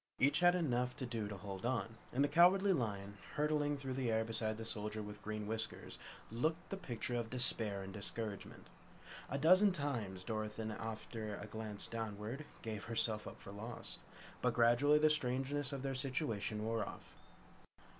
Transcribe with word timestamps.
Each 0.17 0.39
had 0.39 0.55
enough 0.55 0.95
to 0.95 1.05
do 1.05 1.27
to 1.27 1.37
hold 1.37 1.63
on, 1.63 1.97
and 2.11 2.23
the 2.23 2.27
Cowardly 2.27 2.73
Lion, 2.73 3.19
hurtling 3.35 3.77
through 3.77 3.93
the 3.93 4.11
air 4.11 4.25
beside 4.25 4.57
the 4.57 4.65
Soldier 4.65 5.03
with 5.03 5.21
Green 5.21 5.45
Whiskers, 5.45 5.99
looked 6.31 6.71
the 6.71 6.75
picture 6.75 7.13
of 7.15 7.29
despair 7.29 7.83
and 7.83 7.93
discouragement. 7.93 8.71
A 9.29 9.37
dozen 9.37 9.71
times 9.71 10.23
Dorothy, 10.23 10.63
after 10.71 11.35
a 11.35 11.45
glance 11.45 11.85
downward, 11.85 12.45
gave 12.63 12.85
herself 12.85 13.27
up 13.27 13.39
for 13.39 13.51
lost. 13.51 13.99
But 14.41 14.55
gradually 14.55 14.97
the 14.97 15.11
strangeness 15.11 15.71
of 15.71 15.83
their 15.83 15.93
situation 15.93 16.65
wore 16.65 16.83
off. 16.83 17.13